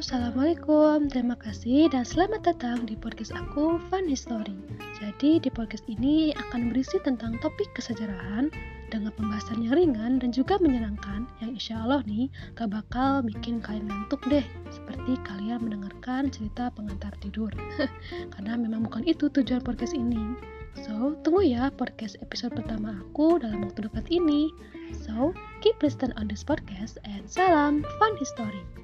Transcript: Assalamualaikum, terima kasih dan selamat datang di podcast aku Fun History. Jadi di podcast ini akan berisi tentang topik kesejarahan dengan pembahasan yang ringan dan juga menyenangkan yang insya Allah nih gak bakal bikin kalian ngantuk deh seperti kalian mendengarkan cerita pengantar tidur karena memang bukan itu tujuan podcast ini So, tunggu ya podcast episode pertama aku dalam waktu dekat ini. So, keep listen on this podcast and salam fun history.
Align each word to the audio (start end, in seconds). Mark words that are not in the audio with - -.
Assalamualaikum, 0.00 1.12
terima 1.12 1.36
kasih 1.36 1.92
dan 1.92 2.08
selamat 2.08 2.40
datang 2.48 2.88
di 2.88 2.96
podcast 2.96 3.36
aku 3.36 3.76
Fun 3.92 4.08
History. 4.08 4.56
Jadi 4.96 5.44
di 5.44 5.52
podcast 5.52 5.84
ini 5.92 6.32
akan 6.32 6.72
berisi 6.72 6.96
tentang 7.04 7.36
topik 7.44 7.68
kesejarahan 7.76 8.48
dengan 8.88 9.12
pembahasan 9.12 9.60
yang 9.60 9.76
ringan 9.76 10.16
dan 10.16 10.32
juga 10.32 10.56
menyenangkan 10.56 11.28
yang 11.44 11.52
insya 11.52 11.84
Allah 11.84 12.00
nih 12.08 12.32
gak 12.56 12.72
bakal 12.72 13.20
bikin 13.28 13.60
kalian 13.60 13.92
ngantuk 13.92 14.24
deh 14.32 14.40
seperti 14.72 15.20
kalian 15.20 15.68
mendengarkan 15.68 16.32
cerita 16.32 16.72
pengantar 16.72 17.12
tidur 17.20 17.52
karena 18.32 18.56
memang 18.56 18.88
bukan 18.88 19.04
itu 19.04 19.28
tujuan 19.28 19.60
podcast 19.60 19.92
ini 19.92 20.32
So, 20.80 21.12
tunggu 21.28 21.44
ya 21.44 21.68
podcast 21.76 22.16
episode 22.24 22.56
pertama 22.56 23.04
aku 23.04 23.36
dalam 23.36 23.68
waktu 23.68 23.84
dekat 23.84 24.08
ini. 24.08 24.48
So, 24.96 25.36
keep 25.60 25.76
listen 25.84 26.16
on 26.16 26.30
this 26.30 26.40
podcast 26.40 26.96
and 27.04 27.28
salam 27.28 27.84
fun 28.00 28.16
history. 28.16 28.79